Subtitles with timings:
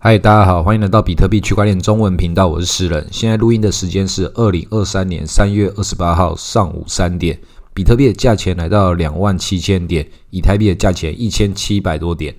[0.00, 3.04] 嗨，大家好，欢迎来到比特币区块链中文频道，我是诗人。
[3.10, 7.36] 现在录音的时间是二零二三年三月二十八号上午三点，
[7.74, 12.32] 比特币的价钱来到两万七千点，以太币的价钱一千七百多点。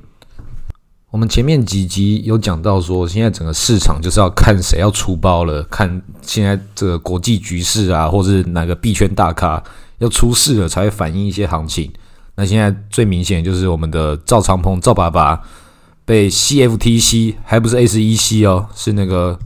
[1.12, 9.62] 我们前面几集有讲到说，现在整个市场就是要看谁要出包了，看现在这个国际局势啊，或是哪个币圈大咖
[9.98, 11.92] 要出事了，才会反映一些行情。
[12.36, 15.42] 那现在最明显就是我们的赵长鹏赵爸爸。
[16.10, 19.38] 被 CFTC 还不是 SEC 哦，是那个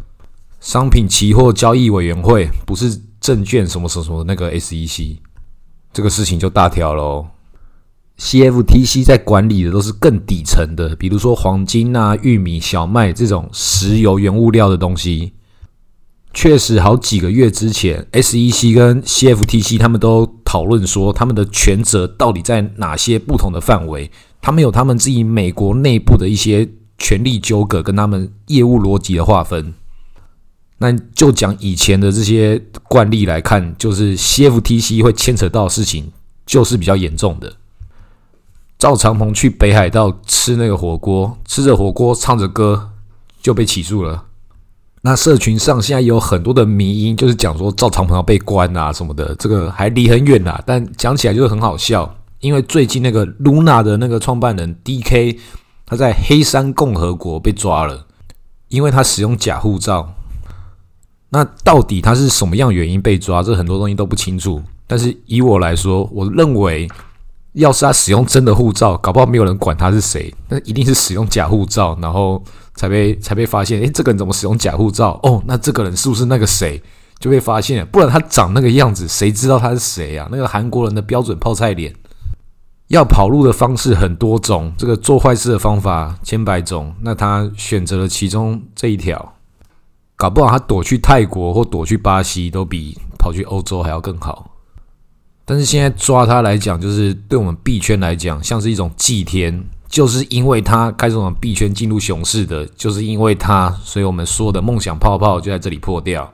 [0.61, 5.17] 商品期货交易委员会，不是证券什么什么什么那个 SEC，
[5.91, 7.27] 这个事情就大条喽。
[8.17, 15.33] CFTC 在管理的都是更底层的，比如说黄金啊、玉米、小麦这种石油原物料的东西。
[16.33, 24.09] 确实，好几个月之前，SEC 跟 CFTC 他们都讨论说，他们的权责到底在哪些不同的范围。
[24.41, 29.73] 他们有他们自己美国内部的一些权力纠葛，跟他们业务逻辑的划分。
[30.79, 36.11] 那就讲以前的这些惯例来看，就是 CFTC 会牵扯到事情，
[36.45, 37.53] 就是比较严重的。
[38.77, 42.89] 赵长鹏去北海道吃那个火锅，吃着火锅唱着歌
[43.41, 44.25] 就被起诉了。
[45.05, 52.15] 那社群上现在有很多的迷因，就是讲说赵长鹏要被关啊什么的，这个还离很远啊，但讲起来就是很好笑。
[52.39, 55.37] 因为最近那个 Luna 的那个创办人 DK，
[55.85, 58.05] 他在黑山共和国被抓了，
[58.69, 60.13] 因为他使用假护照。
[61.29, 63.43] 那到底他是什么样原因被抓？
[63.43, 64.63] 这很多东西都不清楚。
[64.87, 66.87] 但是以我来说，我认为，
[67.53, 70.33] 要是他使用真的护照，搞不好没有人管他是谁。
[70.47, 72.41] 那一定是使用假护照，然后
[72.75, 73.81] 才被才被发现。
[73.81, 75.19] 诶，这个人怎么使用假护照？
[75.23, 76.81] 哦，那这个人是不是那个谁
[77.19, 77.85] 就被发现？
[77.87, 80.27] 不然他长那个样子，谁知道他是谁啊？
[80.31, 81.93] 那个韩国人的标准泡菜脸。
[82.89, 86.93] 要跑路的方式很多种，这个做坏事的方法千百种。
[87.01, 89.33] 那他选择了其中这一条，
[90.15, 94.51] 搞不好他躲去泰国或躲去巴西，都比跑去欧洲还要更好。
[95.43, 106.33] 但是现在抓他来讲，就是对我们币圈来讲，像是一种祭天，就是因为他开始我们币圈进入熊市的，就是因为他，所以我们说的梦想泡泡就在这里破掉。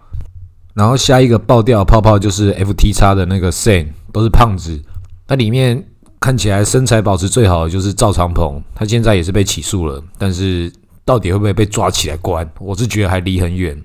[0.73, 4.81] 然后下一个爆掉泡泡就是 FT 叉的那个 Sen，都是胖子，
[5.27, 5.85] 那里面。
[6.21, 10.69] 看起来身材保持最好的就是赵长鹏，他现在也是被起诉了，但是
[11.05, 13.81] 到底会不会被抓起来关，我是觉得还离很远。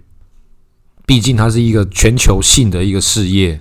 [1.07, 3.61] 毕竟他是一个全球性的一个事业，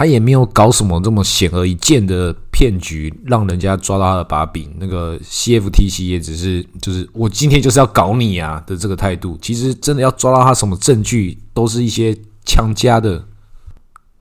[0.00, 4.74] 他也没有搞什么这么显而易见的骗局，让人家抓到他的把柄。
[4.78, 12.16] 那个 CFTC 也只是就是我今天就是要搞你啊的这个态度，其实真的要抓到他什么证据，都是一些
[12.46, 13.22] 强加的。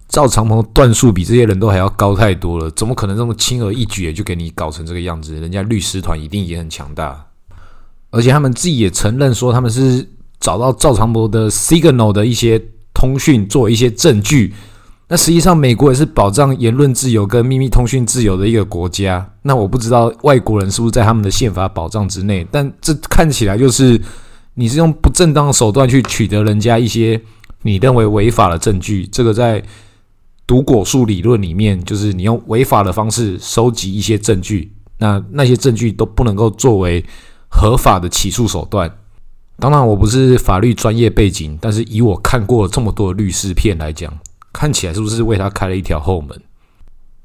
[0.10, 5.40] 赵长鹏段数比这些人都还要高太多了，怎么可能这么轻而易举就给你搞成这个样子？
[5.40, 7.26] 人家律师团一定也很强大，
[8.10, 10.06] 而且他们自己也承认说他们是
[10.42, 12.62] 找到赵长鹏的 Signal 的一些
[12.94, 14.54] 通讯做一些证据。
[15.10, 19.30] 那实际上美国也是保障言论自由跟秘密通讯自由的一个国家。
[19.42, 24.00] 那我不知道外国人是不是在他们的宪法保障之内，但这看起来就是
[24.54, 27.20] 你是用不正当手段去取得人家一些
[27.64, 29.62] 你认为违法的证据，这个在。
[30.48, 37.06] 毒果树理论里面，就是你用违法的方式收集一些证据，那那些证据都不能够作为
[37.50, 38.92] 合法的起诉手段。
[39.60, 44.12] 当然，我不是法律专业背景，但是以我看过这么多律师片来讲，
[44.52, 46.42] 看起来是不是为他开了一条后门？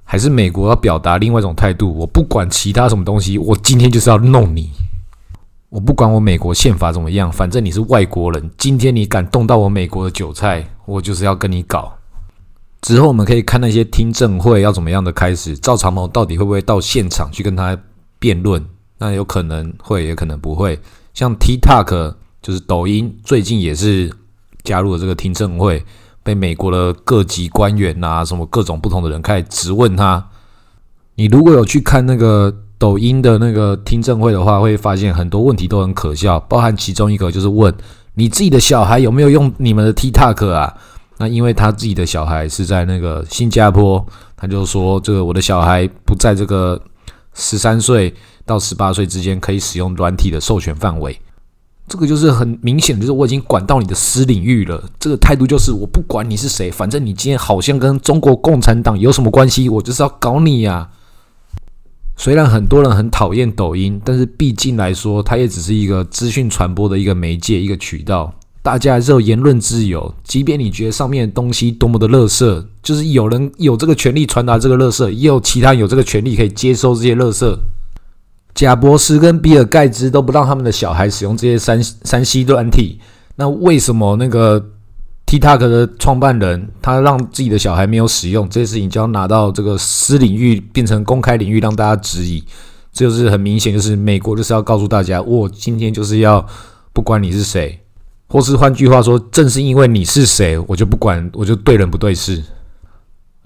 [0.04, 1.92] 还是美国要表达另外一种态度？
[1.94, 4.70] 我不管其他什么东西，我今天就是要弄你。
[5.70, 11.92] 我不管我美国宪法怎么样，反正你是外国人，今天你敢动到我美国的韭菜，我就是要跟你搞。
[12.82, 17.76] 之后我们可以看那些听证会要怎么样的开始，赵长鹏到底会不会到现场去跟他
[18.18, 18.64] 辩论？
[18.98, 20.78] 那有可能会，也可能不会。
[21.14, 24.14] 像 TikTok 就是抖音，最近也是
[24.62, 25.84] 加入了这个听证会，
[26.24, 30.26] 被美国的各级官员啊，什么各种不同的人开始质问他。
[31.14, 37.72] 你如果有去看那个抖音的那个听证会的话，会发现很多问题都很可笑，包含其中一个就是问
[38.14, 40.74] 你自己的小孩有没有用你们的 TikTok 啊？
[41.18, 44.04] 那因为他自己的小孩是在那个新加坡，
[44.36, 46.80] 他就说这个我的小孩不在这个
[47.34, 48.12] 十三岁
[48.44, 51.16] 到十八岁之间可以使用软体的授权范围，
[51.86, 54.82] 这个就是很明显，就是我已经管到你的私领域了。
[54.98, 60.88] 这个态度就是我不管你是谁，反正你今天好像跟中国共产党有什么关系，我就是要搞你呀。
[62.16, 68.32] 虽然很多人很讨厌抖音，但是毕竟来说，它也只是一个资讯传播的一个媒介、一个渠道。
[68.62, 77.54] 大家还是有言论自由，即便你觉得上面的东西多么的垃圾，就是有人有这个权利传达这个垃圾，也有其他有这个权利可以接收这些垃圾。
[78.54, 83.00] 贾博士跟比尔盖茨都不让他们的小孩使用这些三三 C 软体，
[83.36, 84.64] 那为什么那个
[85.26, 92.44] TikTok 的创办人他让自己的小孩没有使用这些事情，就要拿到这个私领域变成公开领域让大家质疑？
[92.92, 96.46] 这就是很明显，就是美国就是要告诉大家，我今天就是要
[96.92, 97.80] 不管你是谁，
[98.28, 102.40] 或是换句话说，正是因为你是谁，我就不管，我就对人不对事。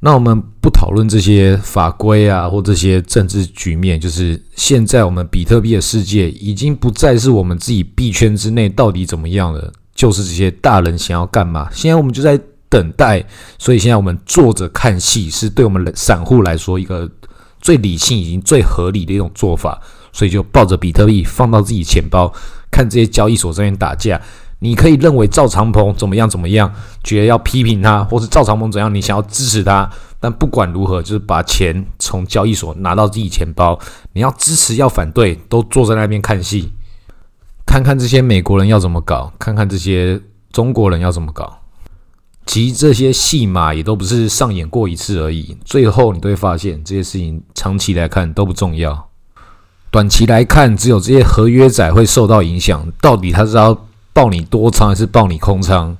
[0.01, 11.69] 那我们不讨论这些法规啊，或这些政治局面，就是现在我们比特币的世界已经不再是我们自己币圈之内到底怎么样了，就是这些大人想要干嘛。
[11.73, 13.25] 现在我们就在等待，
[13.59, 17.11] 所以现在我们坐着看戏，是对我们散户来说一个
[17.61, 19.81] 最理性、已经最合理的一种做法。
[20.11, 22.33] 所以就抱着比特币放到自己钱包，
[22.73, 24.21] 看这些交易所这边打架。
[24.61, 26.73] 你可以认为赵长鹏怎么样怎么样，
[27.05, 29.89] 觉得要批评他，或是赵长鹏怎样，你想要支持他。
[30.19, 33.79] 但不管如何，就是把钱从交易所拿到自己钱包。
[34.15, 36.73] 你要支持要反对，都坐在那边看戏，
[37.65, 40.21] 看看这些美国人要怎么搞，看看这些
[40.51, 41.59] 中国人要怎么搞。
[42.45, 45.57] 其实这些戏码也都不是上演过一次而已。
[45.65, 49.09] 最后你都会发现，这些事情长期来看都不重要，
[49.93, 52.91] 短期来看，只有这些合约仔会受到影响。
[53.01, 53.85] 到底他是要？
[54.19, 55.97] 爆你多仓还是爆你空仓？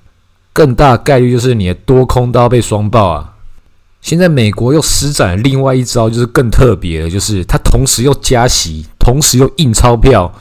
[0.53, 3.35] 更大概率就是你的多空都要被双爆啊！
[4.01, 10.35] 现在美国又施展了另外一招，就是更特别的，就是它同时又加息，同时又印钞票。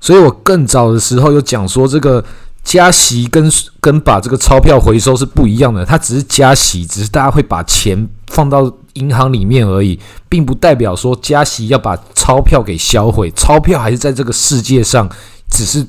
[0.00, 2.24] 所以我更早的时候有讲说，这个
[2.64, 5.84] 加息跟跟把这个钞票回收是不一样的。
[5.84, 10.00] 它只是加息，只是大家会把钱放到银行里面而已，
[10.30, 13.30] 并不代表说加息要把钞票给销毁。
[13.32, 15.06] 钞票还是在这个世界上，
[15.50, 15.86] 只是。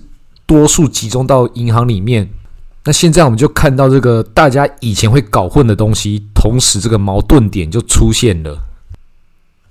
[0.47, 2.27] 多数集中到银行里面，
[2.85, 8.57] 那现在我们就看到这个大家以前会搞混的东西，同时这个矛盾点就出现了。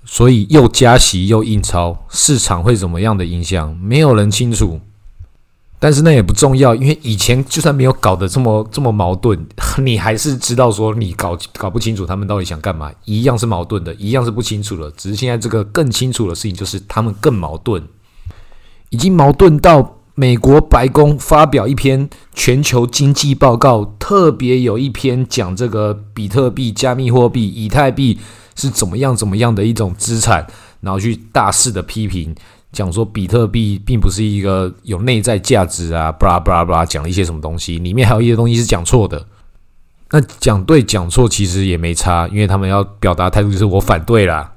[0.05, 3.75] 所以又加息又印钞，市场会怎么样的影响？
[3.81, 4.79] 没有人清楚。
[5.79, 9.45] 但是那也不重要，因为以前就算没有搞得这么这么矛盾，
[9.79, 14.89] 你还是知道说你搞搞不清楚他们到底想干嘛，一样是矛盾的，一样是不清楚的。
[14.91, 17.83] 只是现在这个更清楚的事情就是他们更矛盾，
[18.91, 19.96] 已经矛盾到。
[20.19, 28.17] 美国白宫发表一篇全球经济报告，特别有一篇讲这个比特币、加密货币、以太币
[28.55, 30.47] 是怎么样、怎么样的一种资产，
[30.81, 32.33] 然后去大肆的批评，
[32.71, 39.23] 讲说比特币并不是一个有内在价值啊，巴拉巴拉巴拉，讲一些什么东西，里面还有一些东西是讲错的。
[40.09, 44.51] 那讲对讲错其实也没差，因为他们要表达态度就是我反对啦。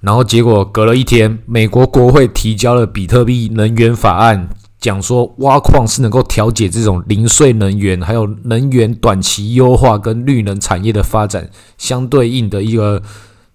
[0.00, 4.48] 然后结果隔了一天，美国国会提交了比特币能源法案，
[4.80, 13.02] 讲说挖矿是能够调节这种零碎能源，还有能源短期优化跟绿能产业的发展相对应的一个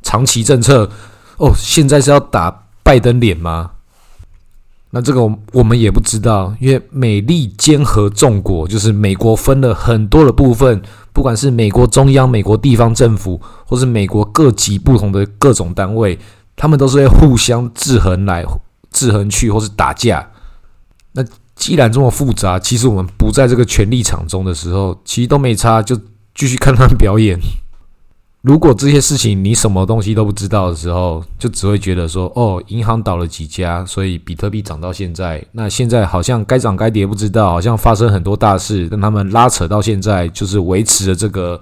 [0.01, 0.89] 长期政策。
[1.37, 3.71] 哦，现在是要打拜登脸吗？
[4.95, 10.79] 那这个我们也不知道，因为美利坚合众国就是美国分了很多的部分，
[11.11, 16.19] 不管是美国中央、美国地方政府，或是美国各级不同的各种单位，
[16.55, 18.45] 他们都是会互相制衡来
[18.91, 20.29] 制衡去，或是打架。
[21.13, 21.25] 那
[21.55, 25.99] 既然这么复杂，其实我们不在这个权力场中的时候，其实都没差，就
[26.35, 27.39] 继续看他们表演。
[28.43, 35.41] 如果这些事情你什么东西都不知道的时候，就只会觉得说，哦，银行倒了几家，所以比特币涨到现在。
[35.53, 41.61] 那现在好像该涨该跌不知道，好像发生很多大事，让他们拉扯到现在，就是维持了这个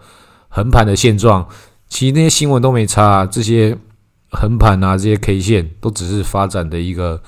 [0.49, 1.47] 横盘的现状。
[1.87, 3.77] 其实那些新闻都没差，这些
[4.31, 7.21] 横盘啊，这些 K 线都只是发展的一个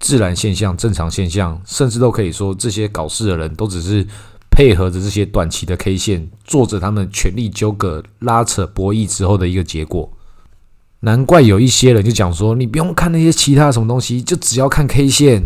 [0.00, 4.06] 自然现象、正常现象，甚至都可以说这些搞事的人都只是。
[4.52, 10.12] 配合着这些短期的 K 线，做着他们权力纠葛、拉扯博弈之后的一个结果。
[11.00, 15.42] 难怪有一些人就讲说，你不用看那些其他什么东西，就只要看 K 线。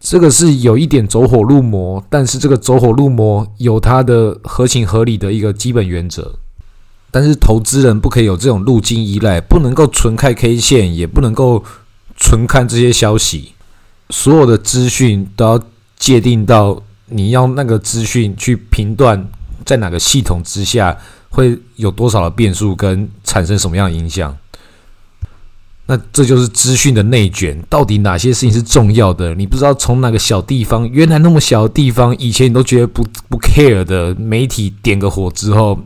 [0.00, 6.34] 这个是有一点走火入魔，但是这个走火入魔有它的合情合理的一个基本原则。
[7.10, 11.64] 但是投资人不可以有这种路径依赖，不能够纯看 K 线，也不能够
[12.16, 13.52] 纯看这些消息。
[14.10, 15.64] 所有的资讯都要
[15.96, 16.82] 界定到。
[17.10, 19.28] 你要那个资讯去评断，
[19.64, 20.96] 在哪个系统之下
[21.28, 24.36] 会有多少的变数，跟产生什么样的影响？
[25.86, 27.60] 那这就是资讯的内卷。
[27.68, 29.34] 到底哪些事情是重要的？
[29.34, 35.80] 你不知道从哪个小地方，原来那么小的地方，以前你都觉得不不 care 的媒体点个火之后，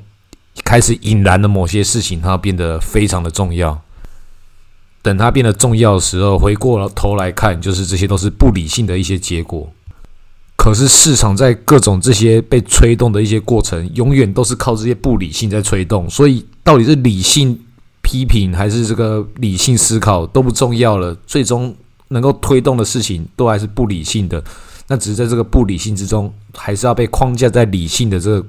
[0.63, 3.81] 开始引燃了某些事情，它变得非常的重要。
[5.01, 9.73] 等它变得重要的时候，回过头来看，就是这些都是不理性的一些结果。
[10.65, 16.09] 可是市场在各种这些被吹动的一些过程，永远都是靠这些不理性在吹动。
[16.09, 17.61] 所以到底是理性
[18.01, 21.77] 批评还是这个理性思考都不重要了，最终
[22.09, 24.43] 能够推动的事情都还是不理性的。
[24.87, 28.47] 那只是在这个不理性之中，还是要被框架在理性的这个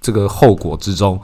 [0.00, 1.20] 这个后果之中。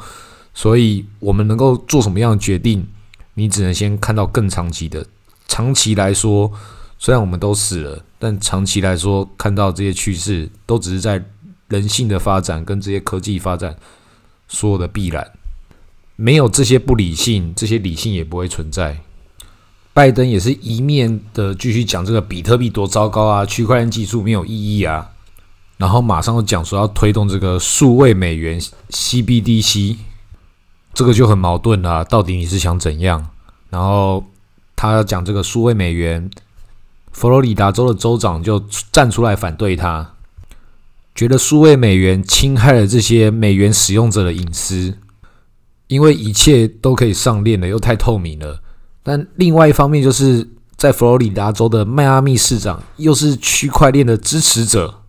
[0.53, 2.87] 所以，我们能够做什么样的决定，
[3.33, 5.07] 你只能先看到更长期的。
[5.47, 6.53] 长期来说，
[6.99, 11.25] 虽然我们都死了，但长期来说，看到这些趋势，都只是在
[11.69, 13.77] 人性的发展跟这些科技发展
[14.49, 15.31] 所有的必然。
[16.17, 18.99] 没有这些不理性，这些理性也不会存在。
[19.93, 25.11] 拜登也是一面的继续讲这个比特币多糟糕啊，区块链技术没有意义啊，
[25.77, 28.61] 然后马上又讲说要推动这个数位美元
[28.91, 29.97] CBDC，
[30.93, 33.29] 这个就很矛盾啊，到底你是想怎样？
[33.71, 34.25] 然后
[34.75, 36.31] 他要讲这个数位美元，
[37.13, 38.63] 佛罗里达州的州长就
[38.93, 40.15] 站出来反对他，
[41.15, 44.97] 觉得数位美元侵害了这些美元使用者的隐私，
[45.89, 48.61] 因为一切都可以上链了，又太透明了。
[49.03, 50.47] 但另外一方面，就是
[50.77, 55.03] 在佛罗里达州的迈阿密市长又是区块链的支持者，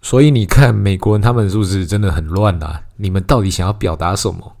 [0.00, 2.82] 所以你看美国人他们是不是真的很乱啊？
[2.96, 4.56] 你们到底想要表达什么？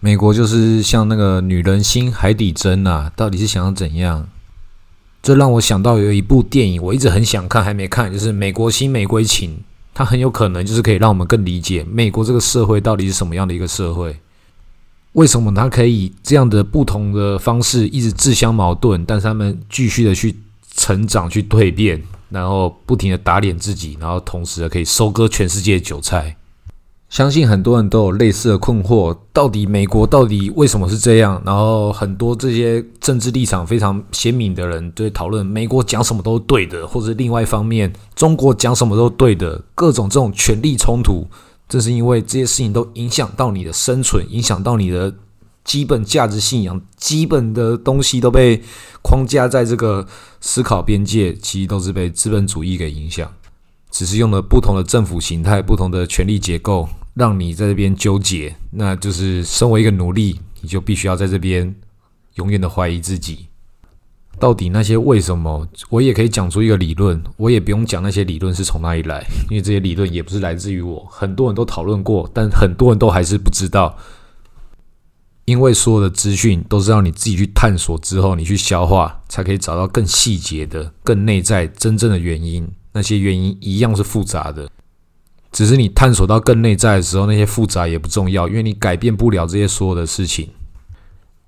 [0.00, 4.28] 美国就是像那个女人心海底针啊，到底是想要怎样？
[5.22, 9.50] 这让我想到有一部电影，我一直很想看，还没看，就是《美国新玫瑰情》，
[9.94, 14.16] 它很有可能就是可以让我们更理解美国这个社会到底是什么样的一个社会。
[15.12, 20.34] 为什么他可以这样的不同的方式一直自相矛盾，但是他们继续的去
[20.74, 26.34] 成长、去蜕变，然后不停的打脸自己，然后同时可以收割全世界的韭菜？
[27.12, 31.42] 相信很多人都有类似的困惑：到底美国到底为什么是这样？
[31.44, 41.28] 然后很多这些政治立场非常鲜明的人就会讨论美国讲什么都是对的，或者另外一方面中国讲什么都是对的，各种这种权力冲突。
[41.68, 45.14] 正是因为这些事情都影响到你的生存，影响到你的
[45.64, 48.62] 基本价值信仰，基本的东西都被
[49.02, 50.06] 框架在这个
[50.40, 53.30] 思考边界，其实都是被资本主义给影响。
[53.90, 58.54] 只是用了不同的政府形态、不同的权力结构，让你在这边纠结。
[58.70, 61.74] 那就是身为一个奴隶，你就必须要在这边
[62.34, 63.46] 永远的怀疑自己。
[64.38, 65.68] 到底那些为什么？
[65.90, 73.96] 我也可以讲出一个理论，我也不用讲那些理论是从哪里来，因为这些理论也不是来自于我，很多人都讨论过，但很多人都还是不知道。
[75.44, 82.66] 因为所有的资讯都是让你自己去探索之后，你去消化，才可以找到更细节的、更内在真正的原因。
[82.92, 84.70] 那些原因一样是复杂的，
[85.52, 90.48] 只是你探索到更内在的时候，那些复杂也不重要，因为你改变不了这些所有的事情。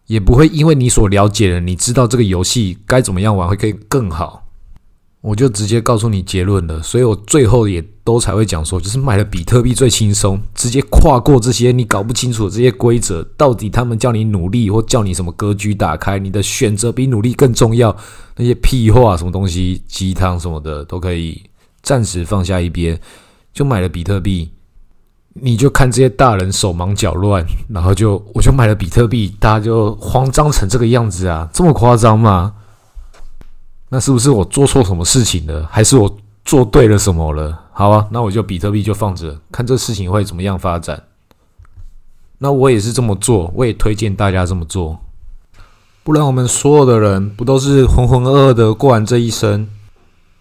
[0.07, 4.47] 也不会因为你所了解的，你知道这个游戏该怎么样玩会可以更好，
[5.23, 6.83] 我就直接告诉你结论了。
[6.83, 17.97] 所以我最后也都才会讲说，就是买了比特币最轻松，直接跨过这些你搞不清楚的这些规则，到底他们叫你努力或叫你什么格局打开，你的选择比努力更重要，
[18.37, 21.43] 那些屁话什么东西鸡汤什么的都可以
[21.83, 23.01] 暂时放下一边，
[23.55, 24.51] 就买了比特币。
[25.37, 32.55] 你就看这些大人手忙脚乱，然后就我就买了比特币，大家就慌张成这个样子啊，这么夸张吗？
[33.89, 37.63] 那是不是我做错什么事情了，还是我做对了什么了？
[37.73, 41.03] 好啊，那我就比特币就放着，看这事情会怎么样发展。
[42.39, 45.01] 那我也是这么做，我也推荐大家这么做，
[46.05, 49.69] 不然我们所有的人不都是浑浑噩噩的过完这一生？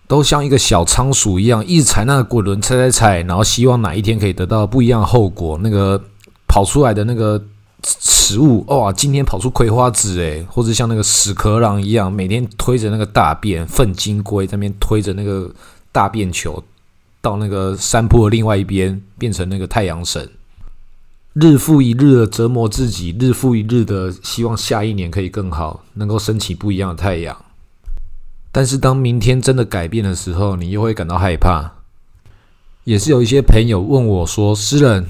[0.08, 5.58] 都像一个小仓鼠一样，一直踩那个滚轮，踩踩踩，然后希望哪一天可以得到不一样的后果。
[5.64, 6.02] 那个
[6.48, 7.42] 跑出来的那个
[7.84, 15.50] 食物，哇，今天跑出葵花籽诶，或者像那个屎壳郎一样，每天推着那个大便粪金龟在那边推着那个
[15.92, 16.64] 大便球
[17.22, 20.30] 到那个山坡的另外一边，变成那个太阳神，
[21.34, 27.36] 日复一日的折磨自己，日复一日的希望下一年可以更好，能够升起不一样的太阳。
[28.54, 31.72] 但是当明天真的改变的时候，你又会感到害怕。
[32.84, 35.06] 也是有一些朋友问我说：“诗人，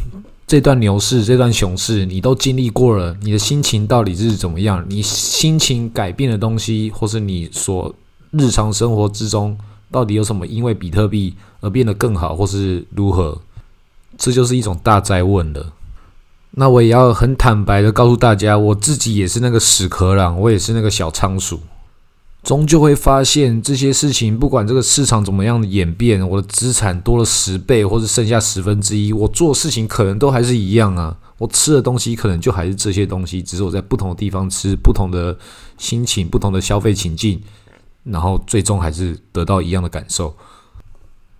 [0.47, 4.85] 这段牛市、这段熊市，你都经历过了，你的心情到底是怎么样？
[4.87, 7.93] 你心情改变的东西，或是你所
[8.31, 9.57] 日常生活之中，
[9.91, 13.41] 到底有什么因为比特币而变得更好，或是如何？
[14.17, 15.73] 这就是一种大灾问了。
[16.51, 21.59] 那我也要很坦白的告诉大家，我自己也是那个屎壳郎，我也是那个小仓鼠。”
[22.43, 31.17] 终究会发现这些事情，不管这个市场怎么样的演变，我的资产多了十倍，或者剩下十分之一，我做事情可能都还是一样啊。
[31.37, 35.37] 我吃的东西可能就还是这些东西，只是我在不同的地方吃，不同的
[35.77, 37.41] 心情，不同的消费情境，
[38.03, 40.35] 然后最终还是得到一样的感受。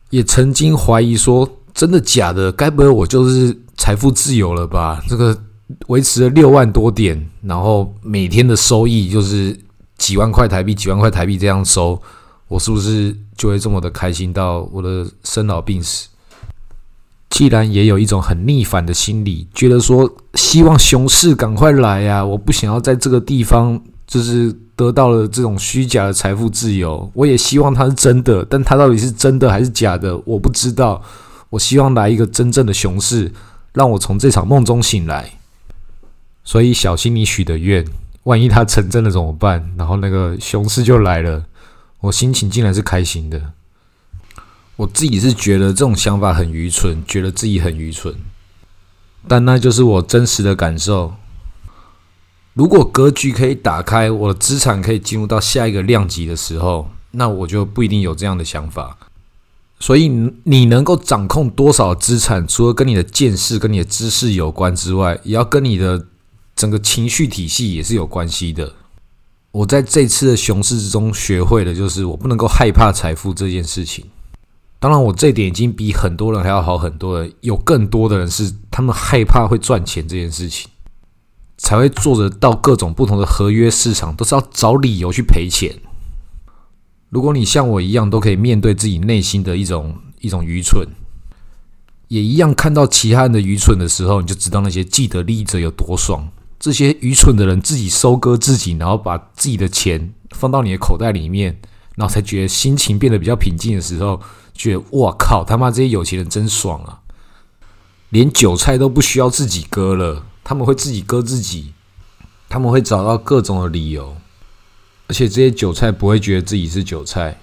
[0.10, 2.52] 也曾经怀疑说，真的假的？
[2.52, 5.02] 该不会我就是财富自由了吧？
[5.10, 5.38] 这个
[5.88, 9.58] 维持了六万多点，然后每天的收益就是
[10.04, 11.98] 几万块台币、几万块台币这样收，
[12.50, 16.10] 我是不是就会这么的开心到我的生老病死？
[17.30, 31.02] 既然也有一种很逆反的心理，觉得说希望熊市赶快来呀，我不想要在这个地方就是得到了这种虚假的财富自由，我也希望它是真的，但它到底是真的还是假的，我不知道。
[31.50, 33.32] 我希望来一个真正的熊市，
[33.72, 35.32] 让我从这场梦中醒来。
[36.44, 37.86] 所以小心你许的愿，
[38.24, 39.74] 万一它成真了怎么办？
[39.78, 41.46] 然后那个熊市就来了，
[42.00, 43.52] 我心情竟然是开心的。
[44.78, 48.16] 我自己是觉得这种想法很愚蠢，觉得自己很愚蠢，
[49.28, 51.16] 但那就是我真实的感受。
[52.54, 58.98] 如果格局可以打开，我的资产可以进入到下一个量级的时候，那我就不一定有这样的想法。
[59.80, 60.08] 所以
[60.46, 66.08] 你能够掌控多少资产，除了跟你的见识、跟你的知识有关之外，也要跟你的。
[66.64, 68.74] 整个情绪体系也是有关系的。
[69.52, 74.06] 我在这次的熊市之中学会的就是，我不能够害怕财富这件事情。
[74.80, 77.30] 当然，我这点已经比很多人还要好很多了。
[77.42, 80.70] 有更多的人是他们害怕会赚钱这件事情，
[81.58, 85.76] 才会做着到各种不同的合约市场，都是要找理由去赔钱。
[87.10, 90.88] 如果你像我一样，都可以面对自己内心的一种一种愚蠢。
[92.08, 96.32] 也一样看到其他人的愚蠢的时候，你就知道那些既得利益者有多爽。
[96.64, 101.60] 这些愚蠢的人自己收割自己，然后把自己的钱放到你的口袋里面，
[101.98, 104.22] 然后才觉得心情变得比较平静的时候，
[104.54, 107.02] 觉得哇靠，他妈这些有钱人真爽啊！
[108.12, 111.74] 连韭菜都不需要自己割了，他们会自己割自己，
[112.48, 114.16] 他们会找到各种的理由，
[115.08, 117.42] 而且这些韭菜不会觉得自己是韭菜，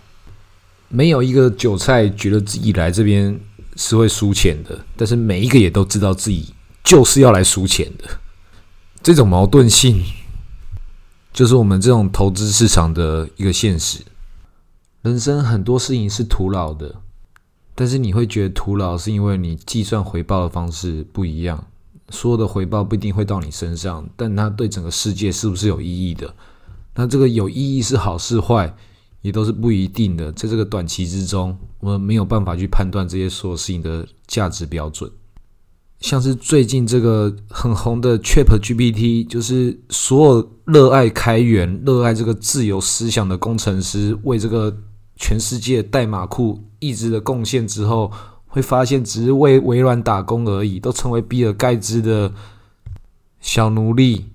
[0.88, 3.38] 没有一个韭菜觉得自己来这边
[3.76, 8.18] 是会输钱的，但是每一个也都知道自己就是要来输钱的。
[9.02, 10.04] 这种矛盾性，
[11.32, 14.00] 就是我们这种投资市场的一个现实。
[15.00, 16.96] 人生很多事情是徒劳的，
[17.74, 21.66] 但是你会觉得徒劳，是因为你计算回报的方式不一样。
[22.10, 26.34] 所有的回报不一定会到你身上，但它对整个世界是不是有意义的？
[26.94, 28.74] 那这个有意义是好是坏，
[29.22, 30.30] 也都是不一定的。
[30.32, 35.10] 在这个短期之中，我们没有办法去判断这些所有事情的价值标准。
[36.00, 44.74] 像是最近这个很红的 Chat GPT，就是所有热爱开源、热爱这个自由思想的工程师，为这个
[45.16, 48.10] 全世界代码库一直的贡献之后，
[48.46, 52.32] 会发现只是为微软打工而已，都成为比尔盖茨的
[53.40, 54.26] 小奴隶。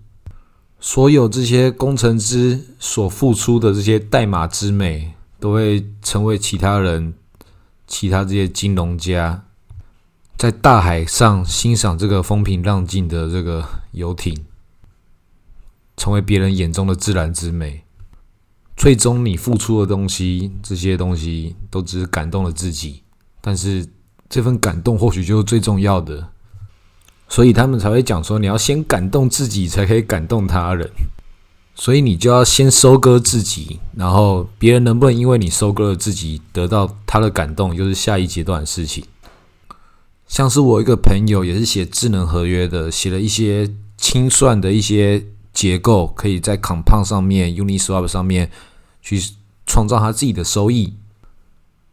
[0.80, 7.15] 所有这些工程师所付出的这些代码之美，都会成为其他人、
[7.88, 9.44] 其他这些金融家。
[10.37, 14.45] 在大海上欣赏这个风平浪静的这个游艇，
[15.95, 17.83] 成为别人眼中的自然之美。
[18.75, 23.01] 最终，你付出的东西，这些东西都只是感动了自己，
[23.39, 23.87] 但是
[24.29, 26.27] 这份感动或许就是最重要的。
[27.29, 30.91] 所以他们才会讲说，你要先感动自己，才可以感动他人。
[31.73, 39.03] 所以你就要先收割自己，然后别人能不能因为你收割了自己，得到他的感动，又是下一阶段的事情。
[40.27, 48.51] 像是我一个朋友也是写智能合约的，写了一些清算的一些结构，可以在 Compound 上面、Uniswap 上面
[49.01, 49.21] 去
[49.65, 50.95] 创造他自己的收益。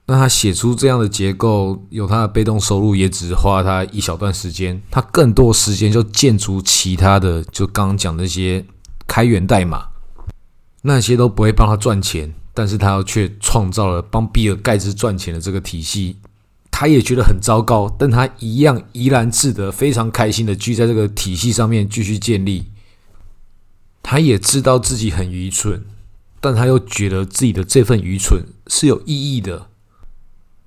[0.07, 4.83] 那他写出这样的结构，有他的被动收入，也只花他一小段时间。
[4.91, 8.65] 他更多时间就建筑其他的，就刚刚讲那些
[9.07, 9.87] 开源代码，
[10.83, 16.17] 那些都不会帮他赚钱，但是他却创造了帮比尔盖茨赚钱的这个体系。
[16.75, 22.65] 他也觉得很糟糕，但他一样怡然自得，非常开心的聚在这个体系上面继续建立。
[24.03, 25.85] 他也知道自己很愚蠢，
[26.41, 29.69] 但他又觉得自己的这份愚蠢是有意义的，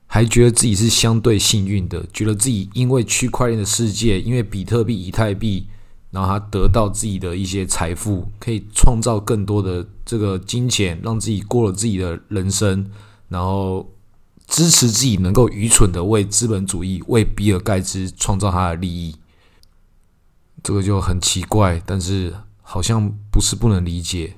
[0.05, 5.67] 还觉得自己是相对幸运的，觉得自己因为区块链的世界，因为比特币、以太币，
[6.11, 12.89] 然后他得到自己的一些财富，可以创造更多的这个金钱，让自己过了自己的人生，
[13.27, 13.91] 然后。
[14.47, 19.15] 支持自己能够愚蠢的为资本主义、为比尔盖茨创造他的利益，
[20.63, 24.35] 这个就很奇怪，但是好像不是不能理解。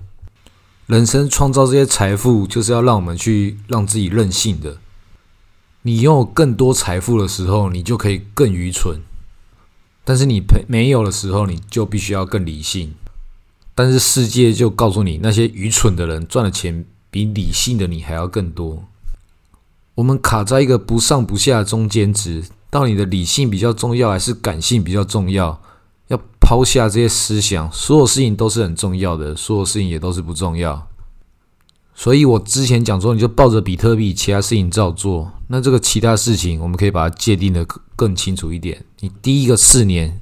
[0.85, 4.77] 人生创造这些财富，就是要让我们去让自己任性的。
[5.81, 9.01] 你拥有更多财富的时候，你就可以更愚蠢；
[10.03, 12.95] 但是你没没有的时候，你就必须要更理性。
[13.75, 18.85] 但是世界就告诉你，那些愚蠢的人赚的钱比理性的你还要更多。
[19.97, 25.59] 我们卡在一个不上不下中间值，到底的理性比较重要还是感性比较重要？
[26.09, 30.87] 要抛下这些思想，所有事情都是很重要的，所有事情也都是不重要。
[31.95, 35.31] 所以我之前讲说，你就抱着比特币，其他事情照做。
[35.47, 38.85] 那这个其他事情，我们可以把它界定的更清楚一点。
[38.99, 40.21] 你第一个四年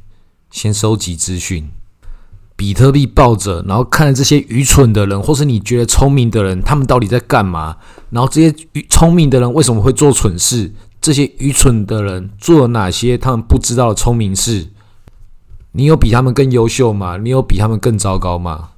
[0.51, 1.69] 先收集资讯，
[2.55, 7.77] 比特币抱着，然后看这些愚蠢的人，或是你觉得聪明的人，他们到底在干嘛？
[8.09, 10.71] 然后这些愚聪明的人为什么会做蠢事？
[11.01, 14.69] 这些愚蠢的人做了哪些他们不知道的聪明事？
[15.73, 17.17] 你有比他们更优秀吗？
[17.17, 18.69] 你有比他们更糟糕吗？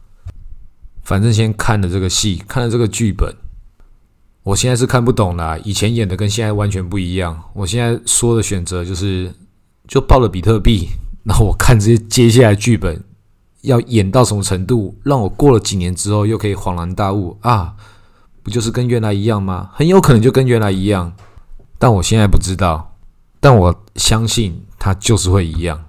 [1.04, 3.34] 反正先看了这个戏，看了这个剧本，
[4.44, 5.58] 我现在是看不懂啦。
[5.64, 7.44] 以前演的跟现在完全不一样。
[7.54, 9.32] 我现在说的选择就是，
[9.88, 10.90] 就报了比特币，
[11.24, 13.02] 然后我看这些接下来剧本
[13.68, 17.76] 要演到什么程度，让我过了几年之后又可以恍然大悟啊，
[18.42, 19.70] 不就是跟原来一样吗？
[19.74, 21.14] 很有可能就跟原来一样，
[21.78, 22.96] 但我现在不知道，
[23.40, 25.86] 但我相信它就是会一样。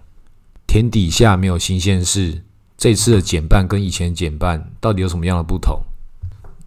[0.66, 2.42] 天底下没有新鲜事。
[2.76, 5.80] 这次的减半跟以前减半到底有什么样的不同？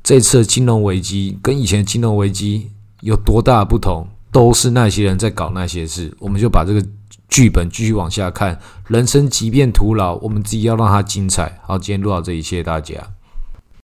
[0.03, 2.71] 这次的金融危机跟以前金融危机
[3.01, 4.07] 有多大的不同？
[4.31, 6.13] 都是那些人在搞那些事。
[6.19, 6.85] 我们就把这个
[7.31, 8.59] 剧本继续往下看。
[8.87, 11.59] 人生即便徒劳，我们自己要让它精彩。
[11.63, 12.95] 好，今天录到这里，谢谢大家。